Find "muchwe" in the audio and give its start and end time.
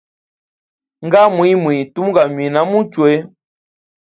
2.69-3.09